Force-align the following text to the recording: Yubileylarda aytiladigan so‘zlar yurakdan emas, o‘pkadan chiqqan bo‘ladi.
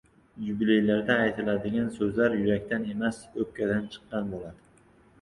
Yubileylarda 0.45 1.17
aytiladigan 1.25 1.93
so‘zlar 1.99 2.39
yurakdan 2.41 2.91
emas, 2.97 3.23
o‘pkadan 3.47 3.89
chiqqan 3.95 4.37
bo‘ladi. 4.37 4.63